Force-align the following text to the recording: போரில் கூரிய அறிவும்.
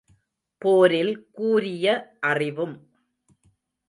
போரில் 0.61 1.11
கூரிய 1.31 1.85
அறிவும். 2.19 2.75